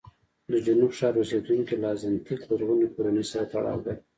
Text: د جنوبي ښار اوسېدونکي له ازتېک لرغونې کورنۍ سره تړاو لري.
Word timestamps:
د 0.51 0.53
جنوبي 0.65 0.95
ښار 0.97 1.13
اوسېدونکي 1.19 1.75
له 1.81 1.87
ازتېک 1.93 2.41
لرغونې 2.49 2.87
کورنۍ 2.93 3.25
سره 3.31 3.45
تړاو 3.53 3.77
لري. 3.85 4.01